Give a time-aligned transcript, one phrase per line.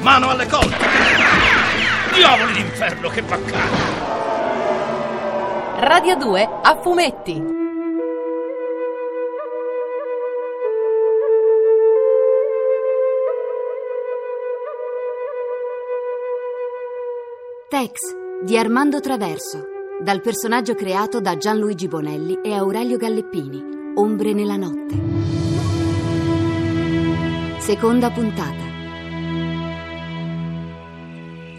[0.00, 0.86] Mano alle colte!
[2.14, 4.06] Diavoli d'inferno, che baccano!
[5.80, 7.56] Radio 2 a fumetti.
[17.68, 17.92] Tex
[18.44, 19.66] di Armando Traverso,
[20.00, 24.96] dal personaggio creato da Gianluigi Bonelli e Aurelio Galleppini, Ombre nella notte.
[27.58, 28.57] Seconda puntata.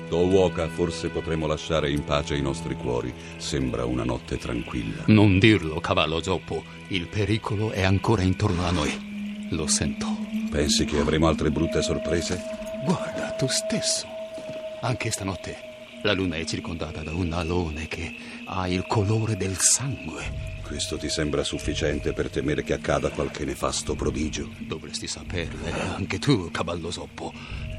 [0.10, 3.14] Towoka, forse potremo lasciare in pace i nostri cuori.
[3.38, 5.04] Sembra una notte tranquilla.
[5.06, 6.64] Non dirlo, cavallo zoppo.
[6.88, 9.48] Il pericolo è ancora intorno a noi.
[9.52, 10.08] Lo sento.
[10.50, 12.42] Pensi che avremo altre brutte sorprese?
[12.84, 14.08] Guarda, tu stesso.
[14.82, 15.68] Anche stanotte
[16.02, 20.58] la luna è circondata da un alone che ha il colore del sangue.
[20.64, 24.50] Questo ti sembra sufficiente per temere che accada qualche nefasto prodigio?
[24.60, 27.34] Dovresti saperlo, eh, anche tu, cavallo zoppo.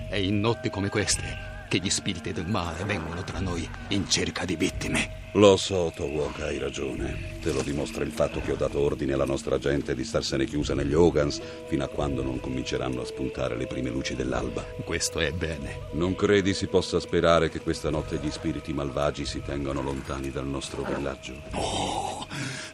[0.09, 4.45] È in notti come queste che gli spiriti del male vengono tra noi in cerca
[4.45, 5.19] di vittime.
[5.35, 7.39] Lo so, Towok, hai ragione.
[7.41, 10.75] Te lo dimostra il fatto che ho dato ordine alla nostra gente di starsene chiusa
[10.75, 14.65] negli Hogans fino a quando non cominceranno a spuntare le prime luci dell'alba.
[14.85, 15.83] Questo è bene.
[15.93, 20.49] Non credi si possa sperare che questa notte gli spiriti malvagi si tengano lontani dal
[20.49, 21.35] nostro villaggio?
[21.53, 22.27] Oh,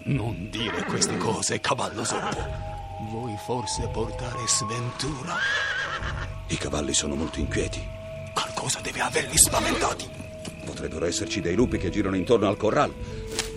[0.05, 2.75] non dire queste cose, cavallo zoppo.
[3.11, 5.37] Vuoi forse portare sventura?
[6.47, 7.97] I cavalli sono molto inquieti.
[8.67, 10.09] Qualcosa deve averli spaventati.
[10.65, 12.93] Potrebbero esserci dei lupi che girano intorno al corral.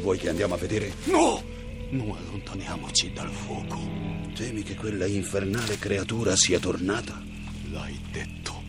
[0.02, 0.94] Vuoi che andiamo a vedere?
[1.06, 1.42] No!
[1.90, 3.80] Non allontaniamoci dal fuoco.
[4.36, 7.20] Temi che quella infernale creatura sia tornata?
[7.72, 8.62] L'hai detto.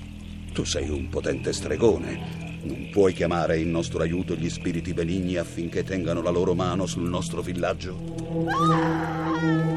[0.55, 2.59] Tu sei un potente stregone.
[2.63, 7.07] Non puoi chiamare in nostro aiuto gli spiriti benigni affinché tengano la loro mano sul
[7.07, 9.20] nostro villaggio?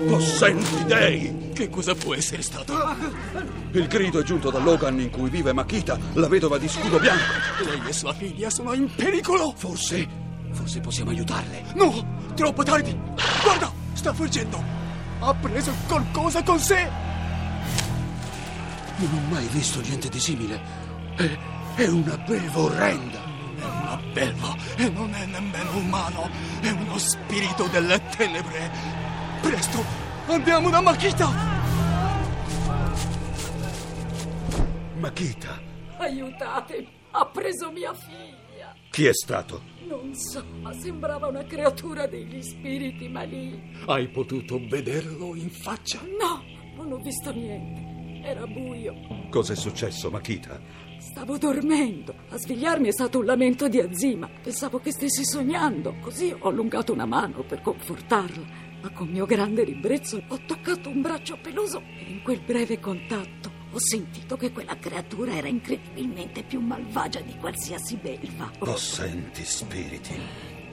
[0.07, 1.51] Possenti dei!
[1.53, 2.73] Che cosa può essere stato?
[3.71, 7.21] Il grido è giunto dall'Ogan in cui vive Makita, la vedova di scudo bianco.
[7.63, 9.53] Lei e sua figlia sono in pericolo.
[9.55, 10.05] Forse,
[10.51, 11.63] forse possiamo aiutarle.
[11.75, 12.93] No, troppo tardi.
[13.41, 14.61] Guarda, sta fuggendo.
[15.19, 16.89] Ha preso qualcosa con sé.
[18.97, 20.59] Non ho mai visto niente di simile.
[21.15, 21.37] È,
[21.75, 23.21] è una belva orrenda.
[23.57, 26.29] È una belva e non è nemmeno umano.
[26.59, 29.11] È uno spirito delle tenebre.
[29.43, 29.83] Presto,
[30.27, 31.29] andiamo da Makita.
[34.99, 35.59] Makita,
[35.97, 38.73] Aiutatemi, ha preso mia figlia.
[38.89, 39.61] chi è stato?
[39.87, 43.75] Non so, ma sembrava una creatura degli spiriti maligni.
[43.85, 45.99] Hai potuto vederlo in faccia?
[46.19, 46.41] No,
[46.77, 48.25] non ho visto niente.
[48.25, 48.95] Era buio.
[49.29, 50.57] Cos'è successo, Makita?
[50.99, 52.15] Stavo dormendo.
[52.29, 54.29] A svegliarmi è stato un lamento di Azima.
[54.41, 55.95] Pensavo che stessi sognando.
[55.99, 58.62] Così ho allungato una mano per confortarla.
[58.83, 63.49] Ma con mio grande ribrezzo ho toccato un braccio peloso e in quel breve contatto
[63.71, 68.51] ho sentito che quella creatura era incredibilmente più malvagia di qualsiasi belva.
[68.59, 70.19] Possenti spiriti.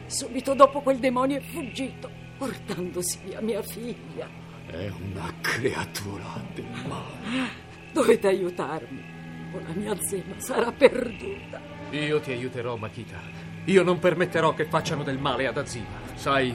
[0.07, 4.29] Subito dopo quel demonio è fuggito, portandosi via mia figlia.
[4.67, 7.49] È una creatura del male.
[7.93, 9.05] Dovete aiutarmi,
[9.53, 11.61] o la mia zema sarà perduta.
[11.91, 13.21] Io ti aiuterò, Makita.
[13.67, 16.10] Io non permetterò che facciano del male ad Azima.
[16.21, 16.53] Sai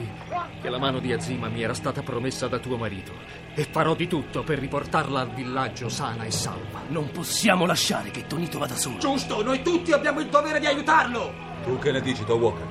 [0.62, 3.10] che la mano di Azima mi era stata promessa da tuo marito
[3.52, 6.82] e farò di tutto per riportarla al villaggio sana e salva.
[6.86, 8.98] Non possiamo lasciare che Tonito vada solo.
[8.98, 11.32] Giusto, noi tutti abbiamo il dovere di aiutarlo.
[11.64, 12.62] Tu che ne dici, Towoka?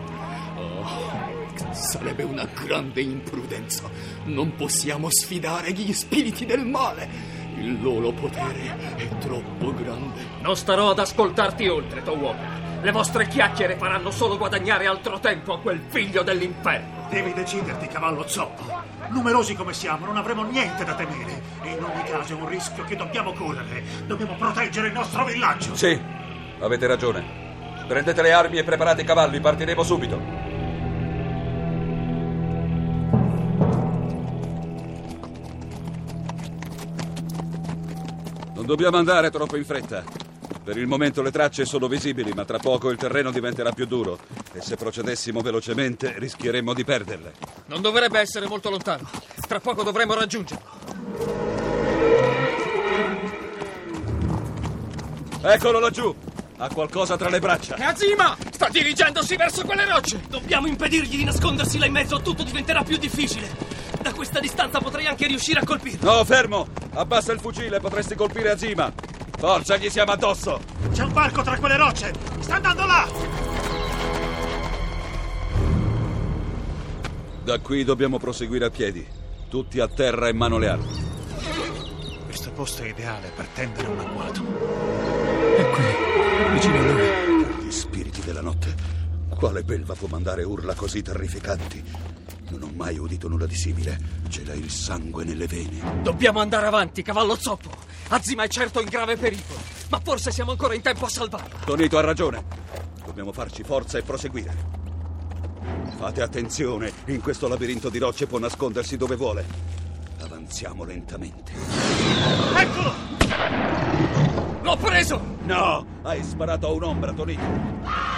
[0.55, 3.89] Oh, sarebbe una grande imprudenza.
[4.23, 7.09] Non possiamo sfidare gli spiriti del male.
[7.57, 10.21] Il loro potere è troppo grande.
[10.39, 12.64] Non starò ad ascoltarti oltre, Towoka.
[12.81, 17.07] Le vostre chiacchiere faranno solo guadagnare altro tempo a quel figlio dell'inferno.
[17.09, 18.63] Devi deciderti, cavallo zoppo.
[19.09, 21.41] Numerosi come siamo, non avremo niente da temere.
[21.63, 23.83] E in ogni caso è un rischio che dobbiamo correre.
[24.05, 25.75] Dobbiamo proteggere il nostro villaggio.
[25.75, 25.99] Sì,
[26.59, 27.23] avete ragione.
[27.87, 30.19] Prendete le armi e preparate i cavalli, partiremo subito.
[38.53, 40.24] Non dobbiamo andare troppo in fretta.
[40.65, 44.17] Per il momento le tracce sono visibili, ma tra poco il terreno diventerà più duro
[44.51, 47.33] e se procedessimo velocemente rischieremmo di perderle.
[47.67, 49.07] Non dovrebbe essere molto lontano.
[49.47, 50.65] Tra poco dovremo raggiungerlo.
[55.43, 56.15] Eccolo laggiù!
[56.57, 57.75] Ha qualcosa tra le braccia.
[57.75, 58.35] È Azima!
[58.49, 60.23] Sta dirigendosi verso quelle rocce!
[60.27, 63.55] Dobbiamo impedirgli di nascondersi là in mezzo, tutto diventerà più difficile.
[64.01, 66.11] Da questa distanza potrei anche riuscire a colpirlo.
[66.11, 66.67] No, fermo!
[66.93, 68.91] Abbassa il fucile, potresti colpire Azima.
[69.45, 70.59] Forza, gli siamo addosso.
[70.91, 72.11] C'è un barco tra quelle rocce!
[72.39, 73.07] Sta andando là!
[77.43, 79.05] Da qui dobbiamo proseguire a piedi.
[79.47, 80.87] Tutti a terra e mano le armi.
[82.25, 84.41] Questo posto è ideale per tendere un agguato.
[85.57, 87.65] È qui, vicino a noi.
[87.67, 88.94] Gli spiriti della notte.
[89.35, 91.83] Quale belva può mandare urla così terrificanti?
[92.49, 93.99] Non ho mai udito nulla di simile.
[94.27, 96.01] Gela il sangue nelle vene.
[96.01, 97.69] Dobbiamo andare avanti, cavallo zoppo.
[98.09, 99.59] Azima è certo in grave pericolo,
[99.89, 101.59] ma forse siamo ancora in tempo a salvarla.
[101.65, 102.43] Tonito ha ragione.
[103.03, 104.55] Dobbiamo farci forza e proseguire.
[105.97, 109.45] Fate attenzione, in questo labirinto di rocce può nascondersi dove vuole.
[110.21, 111.51] Avanziamo lentamente.
[112.55, 112.93] Eccolo!
[114.61, 115.21] L'ho preso!
[115.43, 118.14] No, hai sparato a un'ombra, Tonito.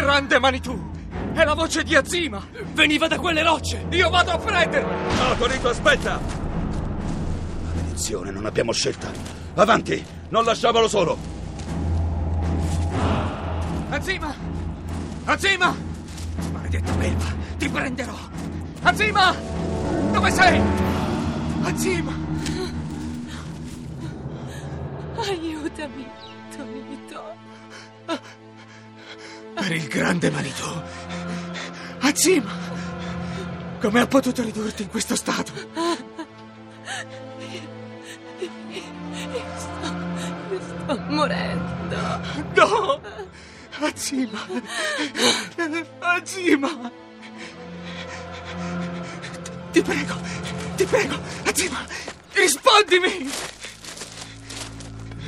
[0.00, 0.80] Grande Manitou!
[1.34, 2.42] È la voce di Azima!
[2.72, 3.84] Veniva da quelle rocce!
[3.90, 4.88] Io vado a prenderla!
[4.88, 6.18] No, Tonito, aspetta!
[7.62, 9.10] Maledizione, non abbiamo scelta.
[9.54, 11.18] Avanti, non lasciamolo solo.
[13.90, 14.34] Azima!
[15.24, 15.76] Azima!
[16.50, 17.26] Maledetta belva,
[17.58, 18.16] ti prenderò!
[18.82, 19.34] Azima!
[20.12, 20.60] Dove sei?
[21.62, 22.12] Azima!
[25.16, 26.06] Aiutami,
[26.56, 27.29] Tonito.
[29.60, 30.82] Per il grande marito.
[32.00, 32.50] Azima!
[33.78, 35.52] Come ha potuto ridurti in questo stato?
[39.20, 39.94] Io sto,
[40.50, 41.96] io sto morendo.
[42.56, 43.00] No!
[43.80, 44.40] Azima!
[46.00, 46.90] Azima!
[49.72, 50.14] Ti prego,
[50.76, 51.86] ti prego, Azima!
[52.32, 53.30] Rispondimi!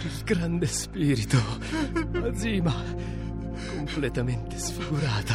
[0.04, 1.38] Il grande spirito,
[2.24, 2.74] Azima,
[3.84, 5.34] completamente sfigurata.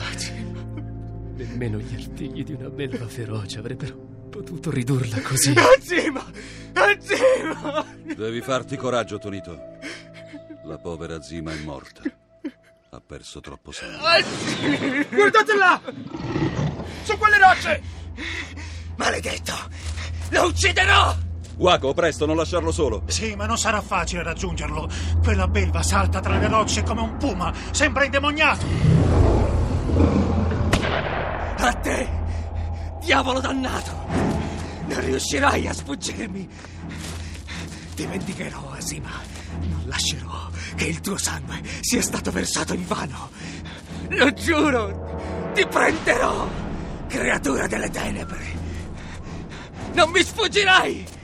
[1.35, 3.95] Nemmeno gli artigli di una belva feroce avrebbero
[4.29, 5.53] potuto ridurla così.
[5.77, 6.23] Azima!
[6.73, 7.85] Azima!
[8.15, 9.77] Devi farti coraggio, Tonito.
[10.63, 12.01] La povera Zima è morta.
[12.89, 15.05] Ha perso troppo sangue.
[15.09, 15.81] Guardate là!
[17.03, 17.81] Su quelle rocce!
[18.95, 19.53] Maledetto!
[20.29, 21.26] Lo ucciderò!
[21.57, 23.01] Waco, presto, non lasciarlo solo.
[23.07, 24.87] Sì, ma non sarà facile raggiungerlo.
[25.23, 27.51] Quella belva salta tra le rocce come un puma.
[27.71, 28.65] Sembra indemoniato.
[31.57, 32.09] A te!
[33.01, 33.91] Diavolo dannato!
[34.85, 36.47] Non riuscirai a sfuggirmi!
[37.95, 39.09] Ti vendicherò, Asima.
[39.59, 43.31] Non lascerò che il tuo sangue sia stato versato in vano.
[44.09, 45.51] Lo giuro!
[45.55, 46.47] Ti prenderò!
[47.07, 48.45] Creatura delle tenebre!
[49.93, 51.15] Non mi sfuggirai!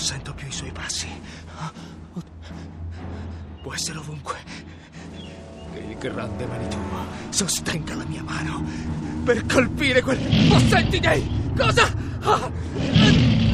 [0.00, 1.08] Sento più i suoi passi.
[3.62, 4.38] Può essere ovunque.
[5.72, 6.80] Che il grande Manitou
[7.28, 8.64] sostenga la mia mano
[9.24, 10.18] per colpire quel
[10.48, 11.52] possenti dei.
[11.56, 11.92] Cosa?
[12.22, 12.50] Ah,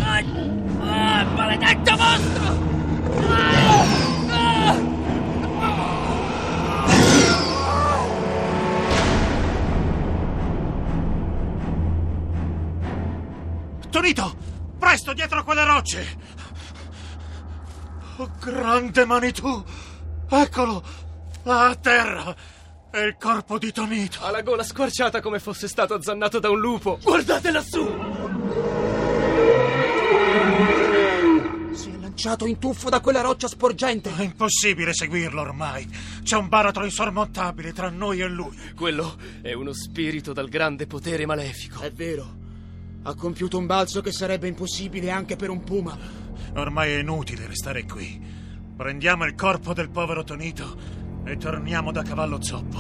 [0.01, 0.23] ah,
[0.81, 2.65] ah, maledetto mostro!
[13.91, 14.37] Tonito!
[14.79, 16.36] Presto, dietro quelle rocce!
[18.47, 19.65] Grande Manitou!
[20.31, 20.81] Eccolo!
[21.47, 22.33] A terra!
[22.89, 24.21] È il corpo di Tonito!
[24.23, 26.97] Ha la gola squarciata come fosse stato azzannato da un lupo.
[27.03, 27.85] Guardate lassù!
[31.73, 34.15] Si è lanciato in tuffo da quella roccia sporgente.
[34.15, 35.85] È impossibile seguirlo ormai.
[36.23, 38.57] C'è un baratro insormontabile tra noi e lui.
[38.77, 41.81] Quello è uno spirito dal grande potere malefico.
[41.81, 42.45] È vero.
[43.03, 45.99] Ha compiuto un balzo che sarebbe impossibile anche per un puma.
[46.55, 48.36] Ormai è inutile restare qui.
[48.77, 50.77] Prendiamo il corpo del povero Tonito
[51.25, 52.79] e torniamo da cavallo zoppo.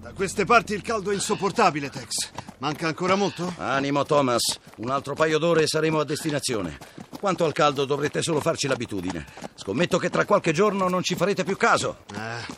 [0.00, 2.32] Da queste parti il caldo è insopportabile, Tex.
[2.58, 3.54] Manca ancora molto?
[3.58, 4.58] Animo, Thomas.
[4.78, 6.78] Un altro paio d'ore e saremo a destinazione.
[7.20, 9.24] Quanto al caldo dovrete solo farci l'abitudine.
[9.54, 11.98] Scommetto che tra qualche giorno non ci farete più caso.
[12.12, 12.54] Eh,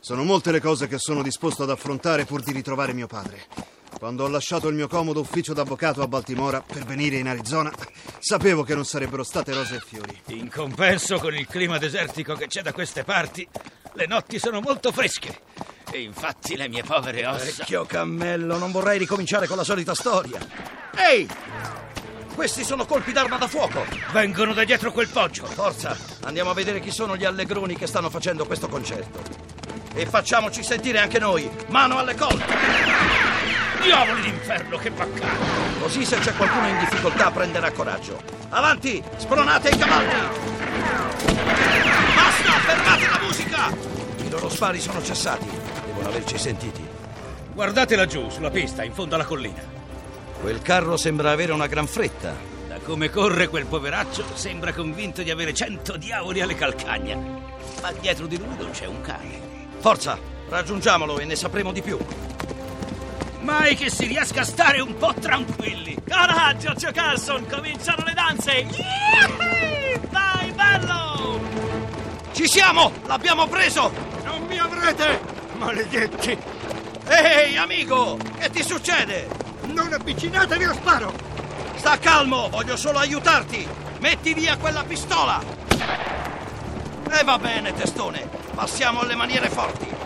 [0.00, 3.71] sono molte le cose che sono disposto ad affrontare pur di ritrovare mio padre.
[4.02, 7.70] Quando ho lasciato il mio comodo ufficio d'avvocato a Baltimora per venire in Arizona,
[8.18, 10.20] sapevo che non sarebbero state rose e fiori.
[10.30, 13.46] In compenso con il clima desertico che c'è da queste parti,
[13.92, 15.42] le notti sono molto fresche.
[15.92, 17.44] E infatti le mie povere ossa...
[17.44, 20.40] Vecchio cammello, non vorrei ricominciare con la solita storia.
[20.96, 21.28] Ehi!
[22.34, 23.84] Questi sono colpi d'arma da fuoco!
[24.10, 25.44] Vengono da dietro quel poggio!
[25.46, 29.20] Forza, andiamo a vedere chi sono gli allegroni che stanno facendo questo concerto.
[29.94, 31.48] E facciamoci sentire anche noi!
[31.68, 32.91] Mano alle colte!
[33.82, 35.80] Diavoli d'inferno, che baccano!
[35.80, 38.20] Così se c'è qualcuno in difficoltà prenderà coraggio.
[38.50, 40.14] Avanti, spronate i cavalli!
[42.14, 43.74] Basta, fermate la musica!
[44.24, 45.48] I loro spari sono cessati.
[45.86, 46.86] Devono averci sentiti.
[47.52, 49.60] Guardate laggiù, sulla pista, in fondo alla collina.
[50.40, 52.32] Quel carro sembra avere una gran fretta.
[52.68, 57.16] Da come corre quel poveraccio, sembra convinto di avere cento diavoli alle calcagna.
[57.16, 59.40] Ma dietro di lui non c'è un cane.
[59.80, 60.16] Forza,
[60.48, 61.98] raggiungiamolo e ne sapremo di più.
[63.42, 65.96] Mai che si riesca a stare un po' tranquilli.
[66.08, 68.52] Coraggio, Zio Carson, cominciano le danze!
[68.52, 70.00] Yee!
[70.10, 71.40] Vai, bello!
[72.32, 72.92] Ci siamo!
[73.06, 73.92] L'abbiamo preso!
[74.22, 75.20] Non mi avrete!
[75.58, 76.38] Maledetti!
[77.08, 78.16] Ehi, amico!
[78.38, 79.28] Che ti succede?
[79.66, 81.12] Non avvicinatevi o sparo!
[81.74, 83.66] Sta calmo, voglio solo aiutarti!
[83.98, 85.42] Metti via quella pistola!
[87.10, 88.28] E va bene, testone.
[88.54, 90.01] Passiamo alle maniere forti.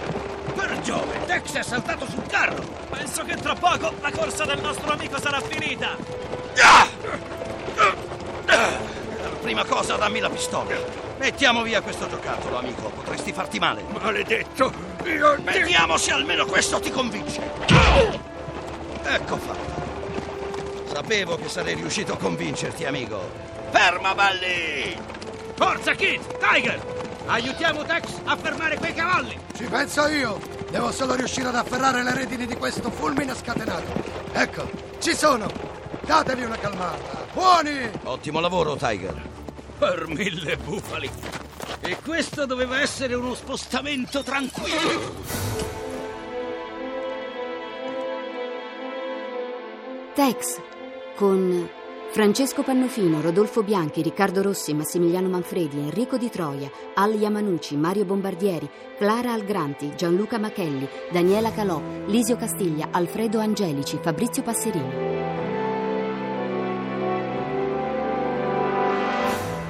[0.87, 2.63] Giove, Tex è saltato sul carro.
[2.89, 5.97] Penso che tra poco la corsa del nostro amico sarà finita.
[6.63, 6.87] Ah!
[9.41, 10.77] Prima cosa, dammi la pistola.
[11.19, 12.89] Mettiamo via questo giocattolo, amico.
[12.91, 13.83] Potresti farti male.
[14.01, 14.73] Maledetto!
[15.07, 15.37] Io...
[15.43, 17.43] Vediamo se almeno questo ti convince.
[19.03, 20.85] Ecco fatto.
[20.87, 23.29] Sapevo che sarei riuscito a convincerti, amico.
[23.73, 24.97] Ferma, Balli!
[25.57, 26.39] Forza, Kid!
[26.39, 26.81] Tiger!
[27.27, 29.37] Aiutiamo Tex a fermare quei cavalli!
[29.53, 30.56] Ci penso io!
[30.71, 33.93] Devo solo riuscire ad afferrare le redini di questo fulmine scatenato.
[34.33, 34.69] Ecco,
[34.99, 35.51] ci sono!
[36.05, 37.27] Datevi una calmata!
[37.33, 37.91] Buoni!
[38.05, 39.29] Ottimo lavoro, Tiger.
[39.79, 41.11] Per mille bufali!
[41.81, 45.15] E questo doveva essere uno spostamento tranquillo!
[50.15, 50.61] Tex
[51.15, 51.69] con
[52.17, 58.67] Francesco Pannofino, Rodolfo Bianchi, Riccardo Rossi, Massimiliano Manfredi, Enrico Di Troia, Al Yamanucci, Mario Bombardieri,
[58.97, 64.95] Clara Algranti, Gianluca Machelli, Daniela Calò, Lisio Castiglia, Alfredo Angelici, Fabrizio Passerini.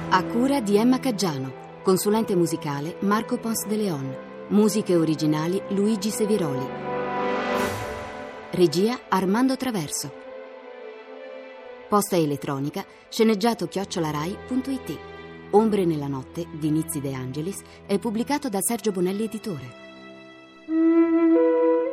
[0.07, 4.17] A cura di Emma Caggiano, consulente musicale Marco Pons de Leon,
[4.51, 6.65] musiche originali Luigi Seviroli.
[8.51, 10.26] Regia Armando Traverso.
[11.87, 14.99] Posta elettronica sceneggiato chiocciolarai.it.
[15.51, 19.85] Ombre nella notte di Nizzi De Angelis è pubblicato da Sergio Bonelli Editore.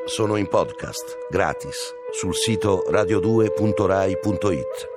[0.07, 4.89] Sono in podcast, gratis, sul sito radio2.rai.it.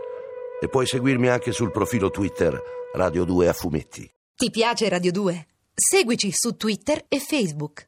[0.59, 2.59] E puoi seguirmi anche sul profilo Twitter
[2.93, 4.11] Radio 2 a fumetti.
[4.35, 5.47] Ti piace Radio 2?
[5.75, 7.85] Seguici su Twitter e Facebook.